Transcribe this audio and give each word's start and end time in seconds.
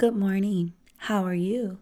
Good 0.00 0.16
morning. 0.16 0.72
How 0.96 1.26
are 1.26 1.34
you? 1.34 1.76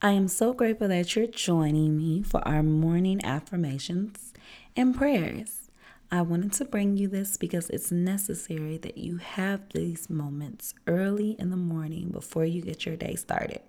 I 0.00 0.12
am 0.12 0.28
so 0.28 0.52
grateful 0.52 0.86
that 0.86 1.16
you're 1.16 1.26
joining 1.26 1.96
me 1.96 2.22
for 2.22 2.40
our 2.46 2.62
morning 2.62 3.20
affirmations 3.24 4.32
and 4.76 4.94
prayers. 4.94 5.68
I 6.08 6.22
wanted 6.22 6.52
to 6.52 6.64
bring 6.64 6.96
you 6.96 7.08
this 7.08 7.36
because 7.36 7.68
it's 7.70 7.90
necessary 7.90 8.76
that 8.76 8.96
you 8.96 9.16
have 9.16 9.62
these 9.74 10.08
moments 10.08 10.72
early 10.86 11.34
in 11.40 11.50
the 11.50 11.56
morning 11.56 12.10
before 12.10 12.44
you 12.44 12.62
get 12.62 12.86
your 12.86 12.94
day 12.94 13.16
started. 13.16 13.62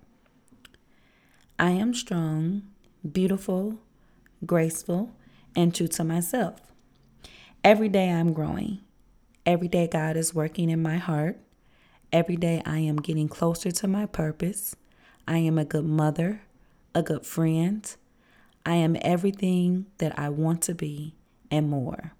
I 1.58 1.72
am 1.72 1.96
strong, 1.96 2.68
beautiful, 3.12 3.80
graceful, 4.46 5.16
and 5.56 5.74
true 5.74 5.88
to 5.88 6.04
myself. 6.04 6.62
Every 7.64 7.90
day 7.90 8.12
I'm 8.12 8.34
growing. 8.34 8.82
Every 9.48 9.68
day 9.68 9.88
God 9.88 10.16
is 10.16 10.36
working 10.36 10.70
in 10.70 10.80
my 10.80 10.98
heart. 10.98 11.40
Every 12.12 12.38
day 12.38 12.64
I 12.66 12.80
am 12.80 12.98
getting 12.98 13.28
closer 13.28 13.70
to 13.70 13.88
my 13.88 14.08
purpose. 14.08 14.76
I 15.28 15.38
am 15.38 15.60
a 15.60 15.66
good 15.66 15.86
mother, 15.86 16.42
a 16.96 17.04
good 17.04 17.24
friend. 17.24 17.96
I 18.66 18.76
am 18.76 18.98
everything 19.02 19.86
that 20.00 20.18
I 20.18 20.30
want 20.30 20.64
to 20.64 20.74
be 20.74 21.14
and 21.52 21.70
more. 21.70 22.14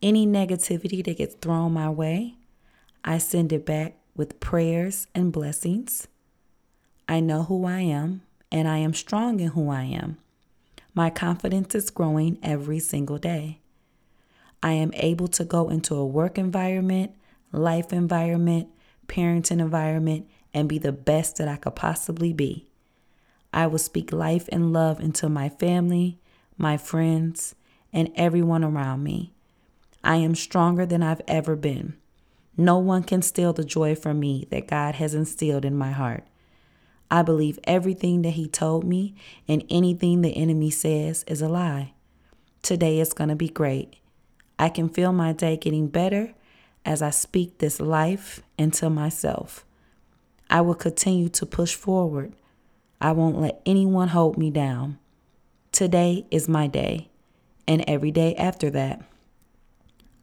Any 0.00 0.26
negativity 0.26 1.04
that 1.04 1.18
gets 1.18 1.34
thrown 1.34 1.72
my 1.72 1.90
way, 1.90 2.36
I 3.04 3.18
send 3.18 3.52
it 3.52 3.66
back 3.66 3.96
with 4.14 4.40
prayers 4.40 5.08
and 5.14 5.30
blessings. 5.30 6.08
I 7.06 7.20
know 7.20 7.42
who 7.42 7.66
I 7.66 7.80
am 7.80 8.22
and 8.50 8.66
I 8.66 8.78
am 8.78 8.94
strong 8.94 9.40
in 9.40 9.48
who 9.48 9.68
I 9.68 9.82
am. 9.82 10.16
My 10.94 11.10
confidence 11.10 11.74
is 11.74 11.90
growing 11.90 12.38
every 12.42 12.78
single 12.78 13.18
day. 13.18 13.60
I 14.62 14.72
am 14.72 14.90
able 14.94 15.28
to 15.28 15.44
go 15.44 15.68
into 15.68 15.94
a 15.94 16.06
work 16.06 16.38
environment, 16.38 17.12
life 17.52 17.92
environment, 17.92 18.70
parenting 19.08 19.60
environment, 19.60 20.28
and 20.52 20.68
be 20.68 20.78
the 20.78 20.92
best 20.92 21.36
that 21.36 21.48
I 21.48 21.56
could 21.56 21.74
possibly 21.74 22.32
be. 22.32 22.68
I 23.52 23.66
will 23.66 23.78
speak 23.78 24.12
life 24.12 24.48
and 24.50 24.72
love 24.72 25.00
into 25.00 25.28
my 25.28 25.48
family, 25.48 26.18
my 26.58 26.76
friends, 26.76 27.54
and 27.92 28.10
everyone 28.14 28.64
around 28.64 29.02
me. 29.02 29.32
I 30.02 30.16
am 30.16 30.34
stronger 30.34 30.86
than 30.86 31.02
I've 31.02 31.22
ever 31.26 31.56
been. 31.56 31.96
No 32.56 32.78
one 32.78 33.02
can 33.02 33.22
steal 33.22 33.52
the 33.52 33.64
joy 33.64 33.94
from 33.94 34.20
me 34.20 34.46
that 34.50 34.68
God 34.68 34.94
has 34.94 35.14
instilled 35.14 35.64
in 35.64 35.76
my 35.76 35.92
heart. 35.92 36.24
I 37.10 37.22
believe 37.22 37.58
everything 37.64 38.22
that 38.22 38.30
He 38.30 38.48
told 38.48 38.84
me, 38.84 39.14
and 39.46 39.64
anything 39.68 40.22
the 40.22 40.36
enemy 40.36 40.70
says 40.70 41.24
is 41.26 41.42
a 41.42 41.48
lie. 41.48 41.92
Today 42.62 42.98
is 42.98 43.12
going 43.12 43.28
to 43.28 43.36
be 43.36 43.48
great. 43.48 43.96
I 44.58 44.70
can 44.70 44.88
feel 44.88 45.12
my 45.12 45.32
day 45.32 45.56
getting 45.56 45.88
better 45.88 46.34
as 46.84 47.02
I 47.02 47.10
speak 47.10 47.58
this 47.58 47.80
life 47.80 48.42
into 48.58 48.90
myself. 48.90 49.64
I 50.48 50.60
will 50.60 50.74
continue 50.74 51.28
to 51.30 51.46
push 51.46 51.74
forward. 51.74 52.32
I 53.00 53.12
won't 53.12 53.40
let 53.40 53.60
anyone 53.66 54.08
hold 54.08 54.38
me 54.38 54.50
down. 54.50 54.98
Today 55.72 56.26
is 56.30 56.48
my 56.48 56.66
day, 56.66 57.10
and 57.68 57.84
every 57.86 58.10
day 58.10 58.34
after 58.36 58.70
that. 58.70 59.02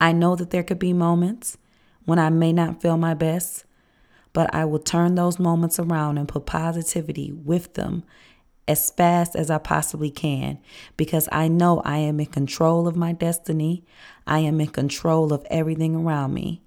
I 0.01 0.11
know 0.11 0.35
that 0.35 0.49
there 0.49 0.63
could 0.63 0.79
be 0.79 0.93
moments 0.93 1.57
when 2.05 2.19
I 2.19 2.29
may 2.29 2.51
not 2.51 2.81
feel 2.81 2.97
my 2.97 3.13
best, 3.13 3.65
but 4.33 4.53
I 4.53 4.65
will 4.65 4.79
turn 4.79 5.15
those 5.15 5.39
moments 5.39 5.79
around 5.79 6.17
and 6.17 6.27
put 6.27 6.45
positivity 6.45 7.31
with 7.31 7.75
them 7.75 8.03
as 8.67 8.89
fast 8.89 9.35
as 9.35 9.51
I 9.51 9.59
possibly 9.59 10.09
can 10.09 10.57
because 10.97 11.29
I 11.31 11.47
know 11.47 11.81
I 11.85 11.97
am 11.97 12.19
in 12.19 12.25
control 12.25 12.87
of 12.87 12.95
my 12.95 13.13
destiny. 13.13 13.83
I 14.25 14.39
am 14.39 14.59
in 14.59 14.67
control 14.67 15.33
of 15.33 15.45
everything 15.51 15.95
around 15.95 16.33
me. 16.33 16.62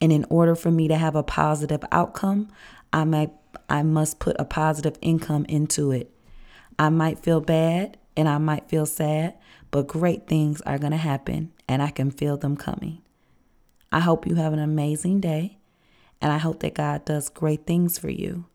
And 0.00 0.12
in 0.12 0.24
order 0.30 0.54
for 0.54 0.70
me 0.70 0.88
to 0.88 0.96
have 0.96 1.14
a 1.14 1.22
positive 1.22 1.84
outcome, 1.92 2.48
I 2.92 3.04
might 3.04 3.32
I 3.68 3.82
must 3.82 4.18
put 4.18 4.36
a 4.38 4.44
positive 4.44 4.96
income 5.00 5.44
into 5.48 5.92
it. 5.92 6.10
I 6.78 6.88
might 6.88 7.18
feel 7.18 7.40
bad 7.40 7.98
and 8.16 8.28
I 8.28 8.38
might 8.38 8.68
feel 8.68 8.86
sad, 8.86 9.34
but 9.70 9.86
great 9.86 10.26
things 10.26 10.60
are 10.62 10.78
going 10.78 10.92
to 10.92 10.96
happen 10.96 11.52
and 11.68 11.82
I 11.82 11.90
can 11.90 12.10
feel 12.10 12.36
them 12.36 12.56
coming. 12.56 13.02
I 13.92 14.00
hope 14.00 14.26
you 14.26 14.36
have 14.36 14.52
an 14.52 14.58
amazing 14.58 15.20
day 15.20 15.58
and 16.20 16.32
I 16.32 16.38
hope 16.38 16.60
that 16.60 16.74
God 16.74 17.04
does 17.04 17.28
great 17.28 17.66
things 17.66 17.98
for 17.98 18.10
you. 18.10 18.46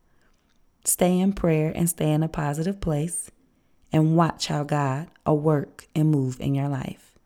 Stay 0.83 1.19
in 1.19 1.33
prayer 1.33 1.71
and 1.75 1.89
stay 1.89 2.11
in 2.11 2.23
a 2.23 2.29
positive 2.29 2.79
place 2.79 3.31
and 3.91 4.15
watch 4.15 4.47
how 4.47 4.63
God 4.63 5.07
will 5.25 5.39
work 5.39 5.87
and 5.95 6.11
move 6.11 6.39
in 6.39 6.55
your 6.55 6.69
life. 6.69 7.17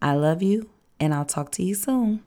I 0.00 0.14
love 0.14 0.42
you 0.42 0.70
and 1.00 1.14
I'll 1.14 1.24
talk 1.24 1.50
to 1.52 1.62
you 1.62 1.74
soon. 1.74 2.22